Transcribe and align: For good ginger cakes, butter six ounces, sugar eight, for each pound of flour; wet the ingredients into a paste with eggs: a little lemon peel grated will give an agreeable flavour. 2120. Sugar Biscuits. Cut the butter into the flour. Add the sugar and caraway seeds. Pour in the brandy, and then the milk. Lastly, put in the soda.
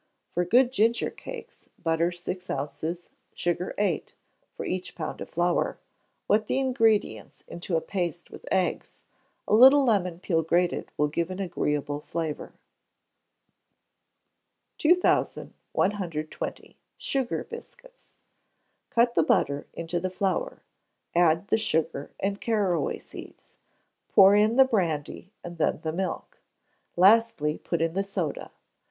For 0.31 0.43
good 0.45 0.71
ginger 0.71 1.11
cakes, 1.11 1.69
butter 1.77 2.11
six 2.11 2.49
ounces, 2.49 3.11
sugar 3.35 3.75
eight, 3.77 4.15
for 4.55 4.65
each 4.65 4.95
pound 4.95 5.21
of 5.21 5.29
flour; 5.29 5.77
wet 6.27 6.47
the 6.47 6.57
ingredients 6.57 7.43
into 7.47 7.75
a 7.77 7.81
paste 7.81 8.31
with 8.31 8.47
eggs: 8.51 9.03
a 9.47 9.53
little 9.53 9.85
lemon 9.85 10.19
peel 10.19 10.41
grated 10.41 10.89
will 10.97 11.07
give 11.07 11.29
an 11.29 11.39
agreeable 11.39 11.99
flavour. 11.99 12.53
2120. 14.79 16.77
Sugar 16.97 17.43
Biscuits. 17.43 18.05
Cut 18.89 19.13
the 19.13 19.21
butter 19.21 19.67
into 19.73 19.99
the 19.99 20.09
flour. 20.09 20.63
Add 21.13 21.49
the 21.49 21.59
sugar 21.59 22.09
and 22.19 22.41
caraway 22.41 22.97
seeds. 22.97 23.53
Pour 24.09 24.33
in 24.33 24.55
the 24.55 24.65
brandy, 24.65 25.31
and 25.43 25.59
then 25.59 25.81
the 25.83 25.93
milk. 25.93 26.39
Lastly, 26.95 27.59
put 27.59 27.83
in 27.83 27.93
the 27.93 28.03
soda. 28.03 28.49